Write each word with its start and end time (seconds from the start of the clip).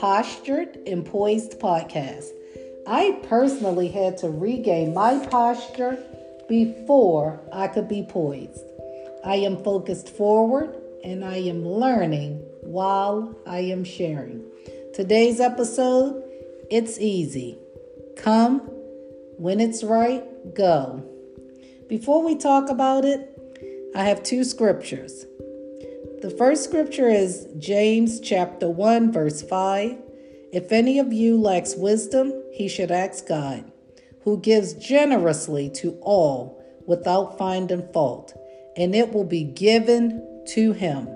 Postured 0.00 0.78
and 0.86 1.04
Poised 1.04 1.60
podcast. 1.60 2.30
I 2.86 3.20
personally 3.24 3.88
had 3.88 4.16
to 4.18 4.30
regain 4.30 4.94
my 4.94 5.26
posture 5.26 5.98
before 6.48 7.38
I 7.52 7.68
could 7.68 7.86
be 7.86 8.06
poised. 8.08 8.64
I 9.26 9.34
am 9.36 9.62
focused 9.62 10.08
forward 10.08 10.74
and 11.04 11.22
I 11.22 11.36
am 11.36 11.68
learning 11.68 12.38
while 12.62 13.36
I 13.46 13.58
am 13.58 13.84
sharing. 13.84 14.42
Today's 14.94 15.38
episode, 15.38 16.24
it's 16.70 16.98
easy. 16.98 17.58
Come 18.16 18.60
when 19.36 19.60
it's 19.60 19.84
right, 19.84 20.24
go. 20.54 21.04
Before 21.90 22.24
we 22.24 22.36
talk 22.36 22.70
about 22.70 23.04
it, 23.04 23.92
I 23.94 24.04
have 24.04 24.22
two 24.22 24.44
scriptures. 24.44 25.26
The 26.20 26.28
first 26.28 26.64
scripture 26.64 27.08
is 27.08 27.48
James 27.56 28.20
chapter 28.20 28.68
1 28.68 29.10
verse 29.10 29.40
5. 29.40 29.96
If 30.52 30.70
any 30.70 30.98
of 30.98 31.14
you 31.14 31.40
lacks 31.40 31.74
wisdom, 31.74 32.34
he 32.52 32.68
should 32.68 32.90
ask 32.90 33.26
God, 33.26 33.72
who 34.24 34.38
gives 34.38 34.74
generously 34.74 35.70
to 35.76 35.98
all 36.02 36.62
without 36.86 37.38
finding 37.38 37.90
fault, 37.94 38.34
and 38.76 38.94
it 38.94 39.14
will 39.14 39.24
be 39.24 39.44
given 39.44 40.44
to 40.48 40.72
him. 40.72 41.06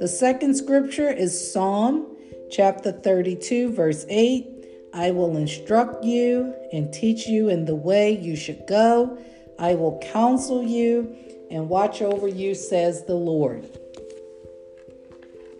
The 0.00 0.08
second 0.08 0.56
scripture 0.56 1.10
is 1.10 1.52
Psalm 1.52 2.16
chapter 2.50 2.90
32 2.90 3.70
verse 3.72 4.04
8. 4.08 4.66
I 4.92 5.12
will 5.12 5.36
instruct 5.36 6.02
you 6.02 6.52
and 6.72 6.92
teach 6.92 7.28
you 7.28 7.50
in 7.50 7.66
the 7.66 7.76
way 7.76 8.18
you 8.18 8.34
should 8.34 8.66
go. 8.66 9.16
I 9.60 9.76
will 9.76 10.00
counsel 10.00 10.60
you 10.60 11.14
and 11.52 11.68
watch 11.68 12.02
over 12.02 12.26
you, 12.26 12.56
says 12.56 13.04
the 13.04 13.14
Lord. 13.14 13.78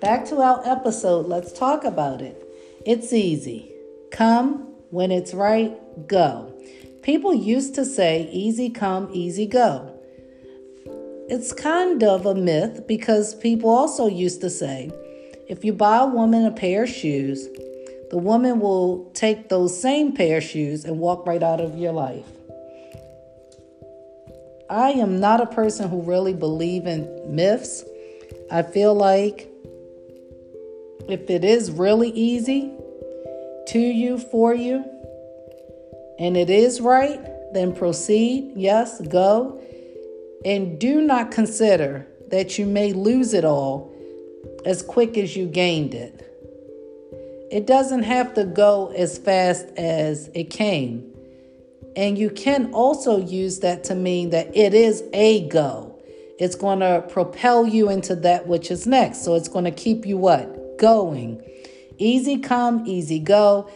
Back 0.00 0.26
to 0.26 0.36
our 0.36 0.62
episode, 0.64 1.26
let's 1.26 1.50
talk 1.50 1.82
about 1.82 2.22
it. 2.22 2.40
It's 2.86 3.12
easy. 3.12 3.72
Come 4.12 4.68
when 4.90 5.10
it's 5.10 5.34
right, 5.34 5.76
go. 6.06 6.54
People 7.02 7.34
used 7.34 7.74
to 7.74 7.84
say, 7.84 8.28
easy 8.30 8.70
come, 8.70 9.08
easy 9.12 9.44
go. 9.44 9.92
It's 11.28 11.52
kind 11.52 12.04
of 12.04 12.26
a 12.26 12.34
myth 12.36 12.86
because 12.86 13.34
people 13.34 13.70
also 13.70 14.06
used 14.06 14.40
to 14.42 14.50
say, 14.50 14.92
if 15.48 15.64
you 15.64 15.72
buy 15.72 15.98
a 15.98 16.06
woman 16.06 16.46
a 16.46 16.52
pair 16.52 16.84
of 16.84 16.88
shoes, 16.88 17.48
the 18.10 18.18
woman 18.18 18.60
will 18.60 19.10
take 19.14 19.48
those 19.48 19.78
same 19.78 20.14
pair 20.14 20.38
of 20.38 20.44
shoes 20.44 20.84
and 20.84 21.00
walk 21.00 21.26
right 21.26 21.42
out 21.42 21.60
of 21.60 21.76
your 21.76 21.92
life. 21.92 22.26
I 24.70 24.90
am 24.92 25.18
not 25.18 25.40
a 25.40 25.46
person 25.46 25.88
who 25.88 26.02
really 26.02 26.34
believe 26.34 26.86
in 26.86 27.34
myths. 27.34 27.84
I 28.48 28.62
feel 28.62 28.94
like 28.94 29.50
if 31.08 31.30
it 31.30 31.44
is 31.44 31.70
really 31.70 32.10
easy 32.10 32.72
to 33.68 33.78
you, 33.78 34.18
for 34.18 34.54
you, 34.54 34.84
and 36.18 36.36
it 36.36 36.50
is 36.50 36.80
right, 36.80 37.20
then 37.52 37.74
proceed. 37.74 38.52
Yes, 38.56 39.00
go. 39.00 39.60
And 40.44 40.78
do 40.78 41.00
not 41.00 41.30
consider 41.30 42.06
that 42.28 42.58
you 42.58 42.66
may 42.66 42.92
lose 42.92 43.34
it 43.34 43.44
all 43.44 43.92
as 44.64 44.82
quick 44.82 45.16
as 45.16 45.36
you 45.36 45.46
gained 45.46 45.94
it. 45.94 46.24
It 47.50 47.66
doesn't 47.66 48.02
have 48.02 48.34
to 48.34 48.44
go 48.44 48.92
as 48.94 49.16
fast 49.16 49.66
as 49.76 50.28
it 50.34 50.50
came. 50.50 51.14
And 51.96 52.18
you 52.18 52.30
can 52.30 52.72
also 52.74 53.18
use 53.18 53.60
that 53.60 53.84
to 53.84 53.94
mean 53.94 54.30
that 54.30 54.54
it 54.56 54.74
is 54.74 55.02
a 55.12 55.48
go. 55.48 55.98
It's 56.38 56.54
going 56.54 56.80
to 56.80 57.04
propel 57.08 57.66
you 57.66 57.90
into 57.90 58.14
that 58.16 58.46
which 58.46 58.70
is 58.70 58.86
next. 58.86 59.24
So 59.24 59.34
it's 59.34 59.48
going 59.48 59.64
to 59.64 59.70
keep 59.70 60.06
you 60.06 60.18
what? 60.18 60.57
Going. 60.78 61.42
Easy 61.98 62.38
come, 62.38 62.86
easy 62.86 63.18
go. 63.18 63.70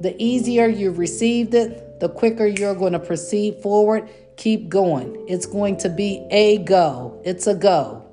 The 0.00 0.14
easier 0.22 0.66
you 0.66 0.90
received 0.90 1.54
it, 1.54 2.00
the 2.00 2.08
quicker 2.08 2.46
you're 2.46 2.74
going 2.74 2.92
to 2.92 2.98
proceed 2.98 3.62
forward. 3.62 4.08
Keep 4.36 4.68
going. 4.68 5.24
It's 5.28 5.46
going 5.46 5.76
to 5.78 5.88
be 5.88 6.26
a 6.30 6.58
go. 6.58 7.20
It's 7.24 7.46
a 7.46 7.54
go. 7.54 8.06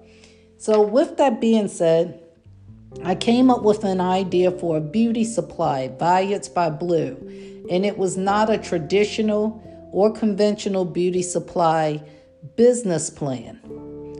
So, 0.57 0.81
with 0.81 1.17
that 1.17 1.39
being 1.39 1.67
said, 1.67 2.21
I 3.03 3.15
came 3.15 3.49
up 3.51 3.63
with 3.63 3.83
an 3.83 4.01
idea 4.01 4.51
for 4.51 4.77
a 4.77 4.81
beauty 4.81 5.23
supply, 5.23 5.89
Violets 5.99 6.49
by 6.49 6.69
Blue, 6.69 7.15
and 7.69 7.85
it 7.85 7.97
was 7.97 8.17
not 8.17 8.49
a 8.49 8.57
traditional 8.57 9.61
or 9.91 10.11
conventional 10.11 10.83
beauty 10.83 11.21
supply 11.21 12.01
business 12.55 13.09
plan. 13.09 13.59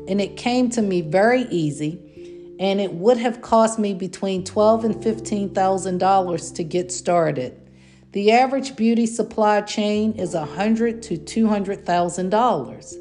And 0.08 0.22
it 0.22 0.38
came 0.38 0.70
to 0.72 0.82
me 0.82 1.02
very 1.02 1.44
easy 1.44 2.07
and 2.60 2.82
it 2.82 2.94
would 2.94 3.18
have 3.18 3.42
cost 3.42 3.78
me 3.78 3.94
between 3.94 4.44
twelve 4.44 4.84
and 4.84 5.02
fifteen 5.04 5.54
thousand 5.54 6.00
dollars 6.00 6.52
to 6.54 6.64
get 6.64 6.92
started. 6.92 7.60
The 8.14 8.32
average 8.32 8.76
beauty 8.76 9.06
supply 9.06 9.62
chain 9.62 10.14
is 10.14 10.34
a 10.34 10.46
hundred 10.46 11.02
to 11.04 11.18
two 11.18 11.48
hundred 11.48 11.86
thousand 11.86 12.30
dollars. 12.30 12.96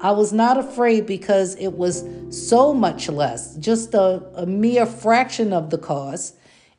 I 0.00 0.12
was 0.12 0.32
not 0.32 0.56
afraid 0.56 1.06
because 1.06 1.54
it 1.56 1.74
was 1.74 2.04
so 2.30 2.72
much 2.72 3.08
less, 3.08 3.56
just 3.56 3.92
a, 3.92 4.22
a 4.34 4.46
mere 4.46 4.86
fraction 4.86 5.52
of 5.52 5.68
the 5.68 5.78
cost, 5.78 6.36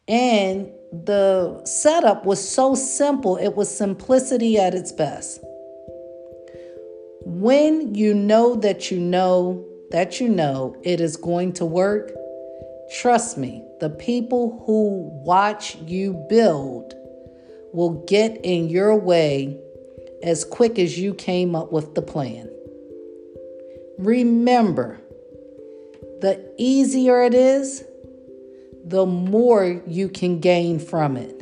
and 0.08 0.72
the 0.92 1.64
setup 1.66 2.26
was 2.26 2.46
so 2.46 2.74
simple. 2.76 3.38
It 3.38 3.56
was 3.56 3.70
simplicity 3.74 4.58
at 4.58 4.74
its 4.74 4.92
best. 4.92 5.40
When 7.24 7.94
you 7.94 8.16
know 8.16 8.56
that 8.56 8.90
you 8.90 9.00
know 9.00 9.64
that 9.92 10.20
you 10.20 10.30
know 10.30 10.76
it 10.84 11.00
is 11.02 11.18
going 11.18 11.54
to 11.54 11.66
work, 11.66 12.12
trust 13.00 13.38
me, 13.38 13.64
the 13.80 13.90
people 13.90 14.64
who 14.66 15.10
watch 15.24 15.76
you 15.76 16.14
build 16.30 16.94
will 17.74 18.04
get 18.08 18.40
in 18.44 18.70
your 18.70 18.96
way 18.96 19.60
as 20.24 20.44
quick 20.46 20.78
as 20.78 20.98
you 20.98 21.14
came 21.14 21.56
up 21.56 21.72
with 21.72 21.96
the 21.96 22.02
plan. 22.02 22.50
Remember, 23.98 25.00
the 26.22 26.54
easier 26.58 27.22
it 27.24 27.34
is, 27.34 27.84
the 28.84 29.06
more 29.06 29.82
you 29.88 30.10
can 30.10 30.40
gain 30.40 30.80
from 30.80 31.18
it. 31.18 31.38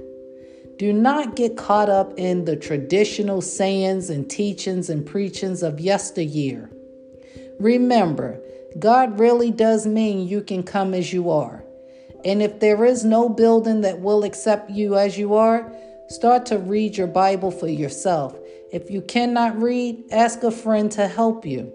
Do 0.77 0.93
not 0.93 1.35
get 1.35 1.57
caught 1.57 1.89
up 1.89 2.13
in 2.17 2.45
the 2.45 2.55
traditional 2.55 3.41
sayings 3.41 4.09
and 4.09 4.29
teachings 4.29 4.89
and 4.89 5.05
preachings 5.05 5.61
of 5.61 5.79
yesteryear. 5.79 6.69
Remember, 7.59 8.41
God 8.77 9.19
really 9.19 9.51
does 9.51 9.85
mean 9.85 10.27
you 10.27 10.41
can 10.41 10.63
come 10.63 10.93
as 10.93 11.11
you 11.11 11.29
are. 11.29 11.63
And 12.23 12.41
if 12.41 12.59
there 12.59 12.85
is 12.85 13.03
no 13.03 13.29
building 13.29 13.81
that 13.81 14.01
will 14.01 14.23
accept 14.23 14.69
you 14.69 14.95
as 14.95 15.17
you 15.17 15.35
are, 15.35 15.71
start 16.07 16.45
to 16.47 16.57
read 16.57 16.97
your 16.97 17.07
Bible 17.07 17.51
for 17.51 17.67
yourself. 17.67 18.37
If 18.71 18.89
you 18.89 19.01
cannot 19.01 19.61
read, 19.61 20.03
ask 20.11 20.43
a 20.43 20.51
friend 20.51 20.91
to 20.93 21.07
help 21.07 21.45
you 21.45 21.73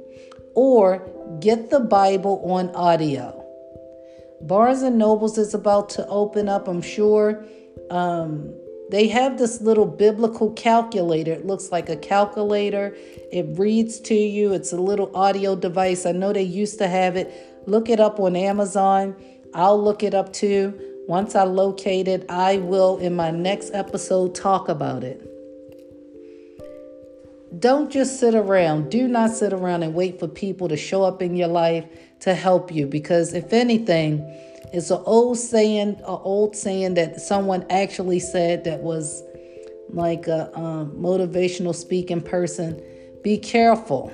or 0.54 1.08
get 1.40 1.70
the 1.70 1.80
Bible 1.80 2.40
on 2.44 2.70
audio. 2.74 3.40
Barnes 4.42 4.82
and 4.82 4.98
Nobles 4.98 5.38
is 5.38 5.54
about 5.54 5.88
to 5.90 6.06
open 6.06 6.48
up, 6.48 6.68
I'm 6.68 6.82
sure. 6.82 7.44
Um, 7.90 8.54
they 8.90 9.08
have 9.08 9.38
this 9.38 9.60
little 9.60 9.86
biblical 9.86 10.52
calculator. 10.52 11.32
It 11.32 11.46
looks 11.46 11.72
like 11.72 11.88
a 11.88 11.96
calculator. 11.96 12.94
It 13.32 13.58
reads 13.58 13.98
to 14.00 14.14
you. 14.14 14.52
It's 14.52 14.72
a 14.72 14.76
little 14.76 15.14
audio 15.16 15.56
device. 15.56 16.04
I 16.04 16.12
know 16.12 16.32
they 16.32 16.42
used 16.42 16.78
to 16.78 16.88
have 16.88 17.16
it. 17.16 17.62
Look 17.66 17.88
it 17.88 17.98
up 17.98 18.20
on 18.20 18.36
Amazon. 18.36 19.16
I'll 19.54 19.82
look 19.82 20.02
it 20.02 20.14
up 20.14 20.32
too. 20.32 20.78
Once 21.08 21.34
I 21.34 21.44
locate 21.44 22.08
it, 22.08 22.26
I 22.28 22.58
will 22.58 22.98
in 22.98 23.14
my 23.14 23.30
next 23.30 23.72
episode 23.74 24.34
talk 24.34 24.68
about 24.68 25.04
it. 25.04 25.30
Don't 27.58 27.90
just 27.90 28.18
sit 28.18 28.34
around. 28.34 28.90
Do 28.90 29.06
not 29.06 29.30
sit 29.30 29.52
around 29.52 29.82
and 29.82 29.94
wait 29.94 30.18
for 30.18 30.26
people 30.26 30.68
to 30.68 30.76
show 30.76 31.04
up 31.04 31.22
in 31.22 31.36
your 31.36 31.48
life 31.48 31.86
to 32.20 32.34
help 32.34 32.72
you 32.72 32.86
because 32.86 33.32
if 33.32 33.52
anything, 33.52 34.20
it's 34.74 34.90
an 34.90 35.00
old 35.06 35.38
saying, 35.38 36.00
an 36.00 36.04
old 36.04 36.56
saying 36.56 36.94
that 36.94 37.20
someone 37.20 37.64
actually 37.70 38.18
said 38.18 38.64
that 38.64 38.80
was 38.80 39.22
like 39.88 40.26
a 40.26 40.50
um, 40.58 40.90
motivational 40.96 41.72
speaking 41.72 42.20
person. 42.20 42.82
Be 43.22 43.38
careful 43.38 44.12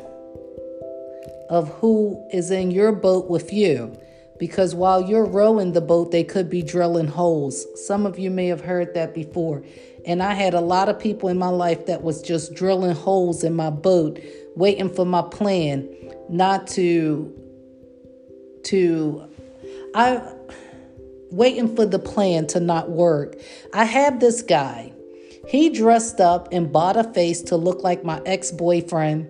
of 1.48 1.68
who 1.76 2.22
is 2.30 2.50
in 2.50 2.70
your 2.70 2.92
boat 2.92 3.30
with 3.30 3.54
you 3.54 3.98
because 4.38 4.74
while 4.74 5.00
you're 5.00 5.24
rowing 5.24 5.72
the 5.72 5.80
boat, 5.80 6.10
they 6.10 6.24
could 6.24 6.50
be 6.50 6.62
drilling 6.62 7.06
holes. 7.08 7.66
Some 7.86 8.04
of 8.04 8.18
you 8.18 8.30
may 8.30 8.48
have 8.48 8.60
heard 8.60 8.92
that 8.92 9.14
before. 9.14 9.62
And 10.04 10.22
I 10.22 10.34
had 10.34 10.52
a 10.52 10.60
lot 10.60 10.90
of 10.90 10.98
people 10.98 11.30
in 11.30 11.38
my 11.38 11.48
life 11.48 11.86
that 11.86 12.02
was 12.02 12.20
just 12.20 12.52
drilling 12.54 12.94
holes 12.94 13.44
in 13.44 13.54
my 13.54 13.70
boat, 13.70 14.20
waiting 14.56 14.90
for 14.90 15.06
my 15.06 15.22
plan 15.22 15.88
not 16.28 16.66
to 16.68 17.34
to 18.64 19.26
I 19.94 20.22
waiting 21.30 21.74
for 21.74 21.86
the 21.86 21.98
plan 21.98 22.46
to 22.48 22.60
not 22.60 22.90
work. 22.90 23.36
I 23.72 23.84
have 23.84 24.20
this 24.20 24.42
guy. 24.42 24.92
He 25.48 25.70
dressed 25.70 26.20
up 26.20 26.48
and 26.52 26.72
bought 26.72 26.96
a 26.96 27.04
face 27.04 27.42
to 27.42 27.56
look 27.56 27.82
like 27.82 28.04
my 28.04 28.20
ex-boyfriend 28.26 29.28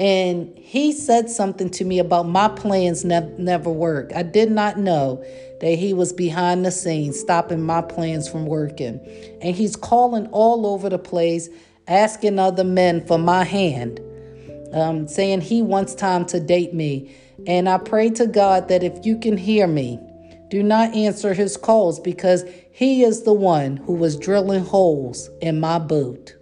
and 0.00 0.56
he 0.56 0.92
said 0.92 1.28
something 1.28 1.68
to 1.72 1.84
me 1.84 1.98
about 1.98 2.26
my 2.26 2.48
plans 2.48 3.04
ne- 3.04 3.34
never 3.36 3.70
work. 3.70 4.12
I 4.16 4.22
did 4.22 4.50
not 4.50 4.78
know 4.78 5.22
that 5.60 5.74
he 5.74 5.92
was 5.92 6.10
behind 6.10 6.64
the 6.64 6.70
scenes, 6.70 7.20
stopping 7.20 7.60
my 7.60 7.82
plans 7.82 8.26
from 8.26 8.46
working. 8.46 8.98
And 9.42 9.54
he's 9.54 9.76
calling 9.76 10.26
all 10.28 10.66
over 10.66 10.88
the 10.88 10.98
place, 10.98 11.50
asking 11.86 12.38
other 12.38 12.64
men 12.64 13.06
for 13.06 13.18
my 13.18 13.44
hand, 13.44 14.00
um, 14.72 15.06
saying 15.06 15.42
he 15.42 15.60
wants 15.60 15.94
time 15.94 16.24
to 16.26 16.40
date 16.40 16.72
me. 16.72 17.14
And 17.46 17.68
I 17.68 17.76
pray 17.76 18.08
to 18.08 18.26
God 18.26 18.68
that 18.68 18.82
if 18.82 19.04
you 19.04 19.18
can 19.18 19.36
hear 19.36 19.66
me, 19.66 20.00
do 20.50 20.64
not 20.64 20.94
answer 20.94 21.32
his 21.32 21.56
calls 21.56 22.00
because 22.00 22.44
he 22.72 23.04
is 23.04 23.22
the 23.22 23.32
one 23.32 23.76
who 23.76 23.94
was 23.94 24.18
drilling 24.18 24.64
holes 24.64 25.30
in 25.40 25.60
my 25.60 25.78
boot, 25.78 26.36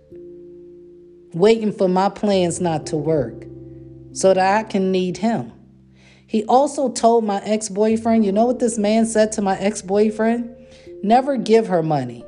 waiting 1.34 1.72
for 1.72 1.88
my 1.88 2.08
plans 2.08 2.58
not 2.58 2.87
to 2.87 2.96
work 2.96 3.44
so 4.12 4.32
that 4.32 4.56
I 4.56 4.62
can 4.62 4.90
need 4.90 5.19
him. 5.19 5.52
He 6.26 6.44
also 6.44 6.90
told 6.90 7.25
my 7.25 7.43
ex 7.44 7.69
boyfriend, 7.69 8.25
you 8.25 8.32
know 8.32 8.46
what 8.46 8.60
this 8.60 8.78
man 8.78 9.05
said 9.05 9.31
to 9.32 9.43
my 9.43 9.58
ex 9.58 9.82
boyfriend? 9.82 10.56
Never 11.02 11.37
give 11.37 11.66
her 11.69 11.82
money, 11.82 12.25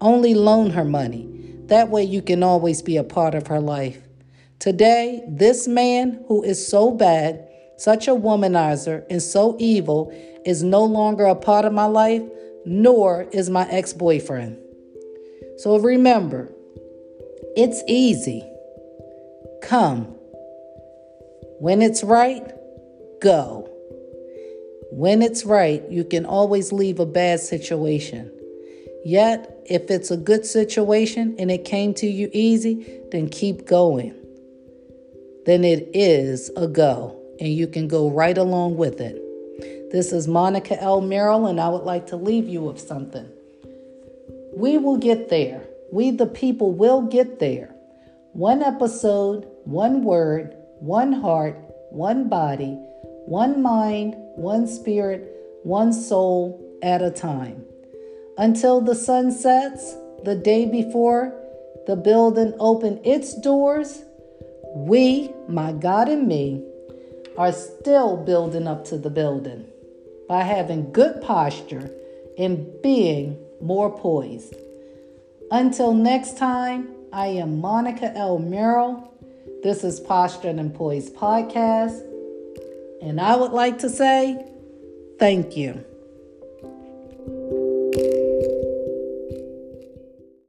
only 0.00 0.34
loan 0.34 0.70
her 0.70 0.84
money. 0.84 1.28
That 1.66 1.88
way 1.88 2.04
you 2.04 2.22
can 2.22 2.44
always 2.44 2.80
be 2.80 2.96
a 2.96 3.04
part 3.04 3.34
of 3.34 3.48
her 3.48 3.60
life. 3.60 4.00
Today, 4.60 5.22
this 5.28 5.68
man 5.68 6.24
who 6.28 6.42
is 6.42 6.64
so 6.64 6.92
bad, 6.92 7.47
such 7.78 8.08
a 8.08 8.14
womanizer, 8.14 9.04
and 9.08 9.22
so 9.22 9.56
evil 9.58 10.12
is 10.44 10.62
no 10.62 10.84
longer 10.84 11.24
a 11.24 11.34
part 11.34 11.64
of 11.64 11.72
my 11.72 11.86
life, 11.86 12.22
nor 12.64 13.28
is 13.32 13.48
my 13.48 13.66
ex 13.70 13.92
boyfriend. 13.92 14.58
So 15.58 15.78
remember, 15.78 16.52
it's 17.56 17.82
easy. 17.88 18.44
Come 19.62 20.18
when 21.60 21.82
it's 21.82 22.04
right, 22.04 22.52
go. 23.20 23.68
When 24.92 25.22
it's 25.22 25.44
right, 25.44 25.82
you 25.90 26.04
can 26.04 26.24
always 26.24 26.72
leave 26.72 27.00
a 27.00 27.06
bad 27.06 27.40
situation. 27.40 28.30
Yet, 29.04 29.60
if 29.66 29.90
it's 29.90 30.12
a 30.12 30.16
good 30.16 30.46
situation 30.46 31.34
and 31.36 31.50
it 31.50 31.64
came 31.64 31.94
to 31.94 32.06
you 32.06 32.30
easy, 32.32 33.00
then 33.10 33.28
keep 33.28 33.66
going. 33.66 34.14
Then 35.46 35.64
it 35.64 35.90
is 35.94 36.50
a 36.56 36.68
go, 36.68 37.17
and 37.40 37.52
you 37.52 37.66
can 37.66 37.88
go 37.88 38.10
right 38.10 38.36
along 38.36 38.76
with 38.76 39.00
it. 39.00 39.22
This 39.90 40.12
is 40.12 40.28
Monica 40.28 40.80
L. 40.82 41.00
Merrill, 41.00 41.46
and 41.46 41.60
I 41.60 41.68
would 41.68 41.84
like 41.84 42.06
to 42.08 42.16
leave 42.16 42.48
you 42.48 42.60
with 42.60 42.78
something. 42.78 43.28
We 44.54 44.76
will 44.76 44.98
get 44.98 45.30
there. 45.30 45.66
We, 45.90 46.10
the 46.10 46.26
people, 46.26 46.72
will 46.72 47.02
get 47.02 47.38
there. 47.38 47.74
One 48.32 48.62
episode, 48.62 49.48
one 49.64 50.02
word, 50.02 50.54
one 50.80 51.12
heart, 51.12 51.56
one 51.90 52.28
body, 52.28 52.78
one 53.24 53.62
mind, 53.62 54.14
one 54.36 54.66
spirit, 54.66 55.34
one 55.62 55.92
soul 55.92 56.62
at 56.82 57.02
a 57.02 57.10
time. 57.10 57.64
Until 58.36 58.80
the 58.80 58.94
sun 58.94 59.32
sets, 59.32 59.94
the 60.24 60.34
day 60.34 60.66
before 60.66 61.34
the 61.86 61.96
building 61.96 62.54
opened 62.60 63.00
its 63.06 63.34
doors, 63.40 64.02
we, 64.74 65.32
my 65.48 65.72
God 65.72 66.08
and 66.08 66.28
me, 66.28 66.62
are 67.38 67.52
still 67.52 68.18
building 68.18 68.68
up 68.68 68.84
to 68.84 68.98
the 68.98 69.08
building 69.08 69.64
by 70.28 70.42
having 70.42 70.92
good 70.92 71.22
posture 71.22 71.90
and 72.36 72.70
being 72.82 73.38
more 73.62 73.90
poised. 73.90 74.54
Until 75.50 75.94
next 75.94 76.36
time, 76.36 76.88
I 77.10 77.28
am 77.28 77.58
Monica 77.60 78.12
L. 78.14 78.38
Merrill 78.38 79.08
this 79.60 79.82
is 79.82 79.98
Posture 79.98 80.50
and 80.50 80.72
Poise 80.72 81.10
Podcast. 81.10 82.00
And 83.02 83.20
I 83.20 83.34
would 83.34 83.50
like 83.50 83.78
to 83.80 83.90
say 83.90 84.46
thank 85.18 85.56
you. 85.56 85.84